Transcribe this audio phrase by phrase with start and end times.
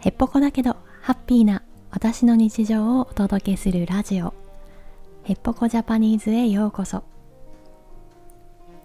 [0.00, 4.32] へっぽこだけどハッピーな私の日常をお届けするラジオ。
[5.24, 7.02] へっぽこジャパニーズへようこそ。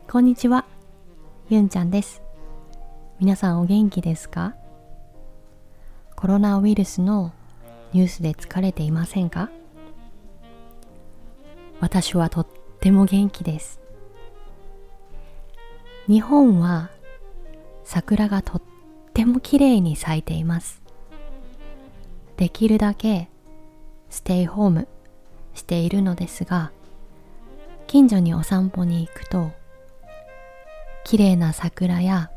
[0.10, 0.66] こんにちは。
[1.50, 2.24] ゆんちゃんです。
[3.20, 4.56] 皆さんお元気ですか？
[6.16, 7.32] コロナウイルスの
[7.92, 9.52] ニュースで疲れていませんか？
[11.80, 12.48] 私はとっ
[12.80, 13.80] ても元気です。
[16.08, 16.90] 日本は
[17.84, 18.62] 桜がとっ
[19.14, 20.82] ても綺麗に咲いています。
[22.44, 23.30] できるだけ
[24.10, 24.90] ステイホーム
[25.54, 26.74] しているのですが
[27.88, 29.52] 近所にお散歩に行くと
[31.06, 32.32] 綺麗な桜や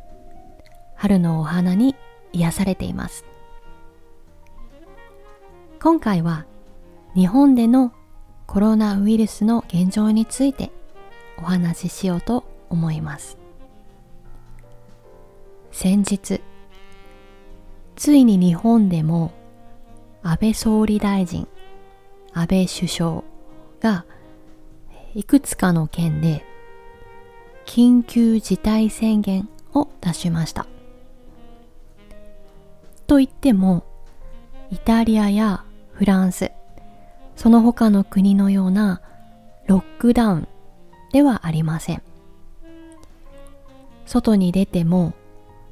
[0.95, 1.97] 春のお花に
[2.33, 3.25] 癒されています。
[5.83, 6.47] 今回は
[7.17, 7.93] 日本での
[8.47, 10.71] コロナウイルスの現状について
[11.37, 13.39] お話ししようと思います。
[15.73, 16.41] 先日
[17.97, 19.33] ついに日本でも
[20.29, 21.47] 安倍総理大臣、
[22.33, 23.23] 安倍首相
[23.81, 24.05] が
[25.15, 26.45] いくつかの県で
[27.65, 30.67] 緊急事態宣言を出しました。
[33.07, 33.85] と言っても、
[34.73, 36.51] イタリアやフランス、
[37.37, 39.03] その他の国のような
[39.67, 40.49] ロックダウン
[41.13, 42.03] ではありません。
[44.07, 45.15] 外に出ても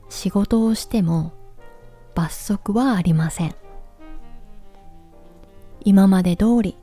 [0.08, 1.32] 仕事をしても
[2.14, 3.56] 罰則はありません。
[5.84, 6.76] 今まで通り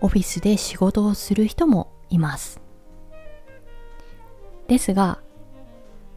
[0.00, 2.60] オフィスで仕事をする人もいます。
[4.66, 5.20] ですが、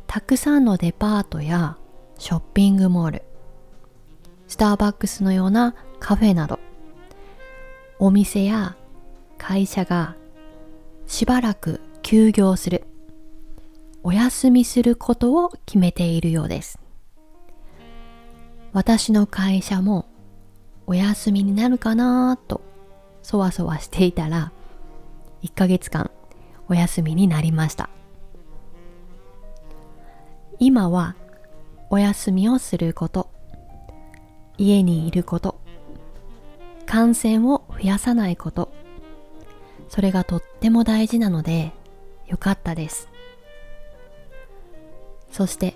[0.08, 1.78] たくさんのデパートや
[2.18, 3.24] ショッピングモール、
[4.48, 6.60] スターバックスのようなカフェなど、
[8.00, 8.76] お店や
[9.38, 10.16] 会社が
[11.08, 12.84] しばらく休業する、
[14.04, 16.80] お休みすることを決めているようです。
[18.74, 20.06] 私の会社も
[20.88, 22.62] お休みになるかなと
[23.24, 24.52] そわそわしていたら
[25.44, 26.12] 1ヶ月間
[26.68, 27.90] お休みになりました。
[30.60, 31.16] 今は
[31.90, 33.30] お休みをすること
[34.58, 35.60] 家にいること
[36.86, 38.72] 感染を増やさないこと
[39.90, 41.72] それがとっても大事なので
[42.28, 43.10] よかったです。
[45.32, 45.76] そして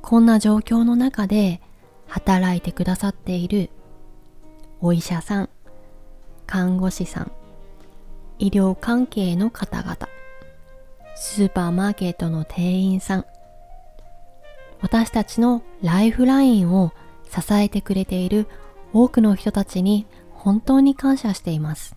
[0.00, 1.60] こんな状況の中で
[2.06, 3.70] 働いてくださっている
[4.82, 5.50] お医者さん、
[6.46, 7.32] 看護師さん、
[8.38, 9.96] 医療関係の方々、
[11.14, 13.26] スーパーマーケットの店員さん、
[14.80, 16.92] 私たちのライフラインを
[17.28, 18.46] 支えてくれている
[18.94, 21.94] 多くの人たちに本当に感謝しています。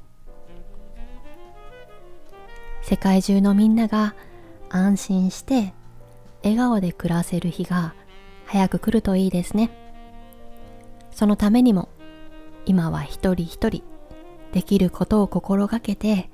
[2.81, 4.13] 世界中のみんなが
[4.69, 5.73] 安心して
[6.43, 7.95] 笑顔で暮らせる日が
[8.45, 9.71] 早く来るといいですね。
[11.11, 11.87] そのためにも
[12.65, 13.83] 今は一人一人
[14.51, 16.29] できることを心がけて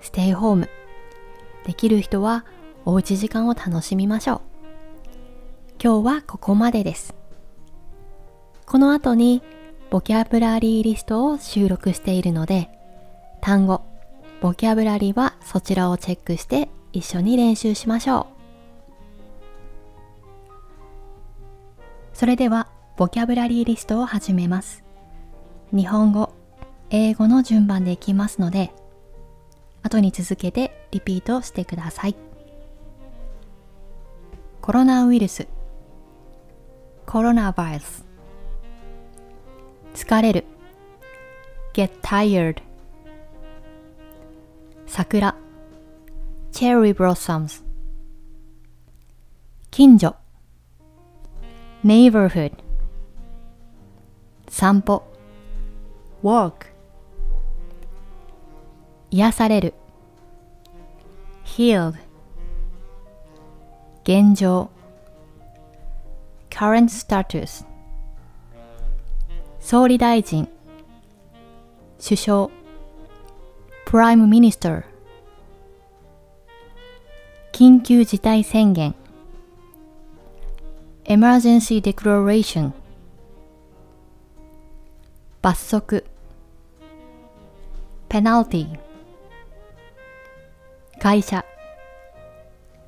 [0.00, 0.70] ステイホーム
[1.64, 2.44] できる人は
[2.84, 4.40] おうち時間を楽しみましょう。
[5.82, 7.14] 今日はここまでです。
[8.66, 9.42] この後に
[9.90, 12.70] ボキャブラリーリストを収録しているので
[13.40, 13.82] 単語
[14.40, 18.34] ボキャブラリーはそちらをチェックして一緒に練習しましょう。
[22.12, 24.83] それではボキャブラリーリストを始めます。
[25.74, 26.32] 日本語、
[26.90, 28.72] 英語の順番でいきますので、
[29.82, 32.14] 後に続けてリピートしてください。
[34.60, 35.48] コロナウイルス、
[37.06, 38.04] コロナバイルス、
[39.94, 40.44] 疲れる、
[41.72, 42.62] get tired、
[44.86, 45.34] 桜、
[46.52, 47.64] cherry blossoms、
[49.72, 50.14] 近所、
[51.84, 52.52] neighborhood、
[54.48, 55.02] 散歩、
[56.24, 56.68] walk
[59.10, 59.74] 癒される
[61.44, 61.92] healed
[64.04, 64.70] 現状
[66.48, 67.66] current status
[69.60, 70.48] 総理大臣
[72.00, 72.50] 首相
[73.84, 74.84] prime minister
[77.52, 78.94] 緊急事態宣言
[81.04, 82.72] emergency declaration
[85.42, 86.13] 罰則
[88.14, 88.78] ペナルティ
[91.00, 91.44] 会社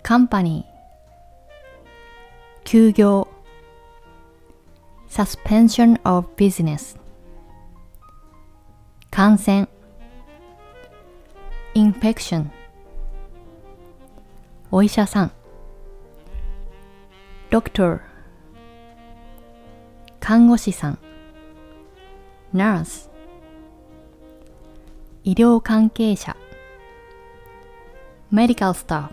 [0.05, 3.26] カンパニー休業
[5.08, 6.96] suspension of business
[9.11, 9.69] 感染
[11.75, 12.44] infection
[14.70, 15.32] お医者さん
[17.50, 17.99] doctor
[20.20, 20.99] 看護師さん
[22.55, 23.15] nurse
[25.26, 26.37] 医療関係者
[28.32, 29.11] medical staff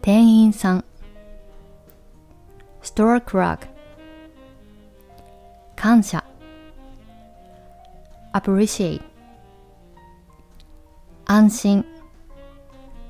[0.00, 0.84] 店員さん
[2.82, 3.66] store clerk
[5.74, 6.22] 感謝
[8.32, 9.02] appreciate
[11.24, 11.84] 安心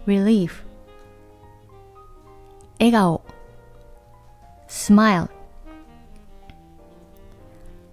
[0.06, 0.64] relief
[2.78, 3.20] 笑顔
[4.66, 5.28] smile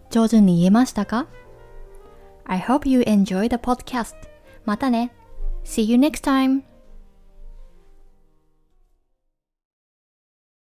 [0.10, 1.28] 上手に言えましたか
[2.47, 4.15] ?I hope you enjoy the podcast.
[4.65, 5.13] またね。
[5.65, 6.63] See you next time.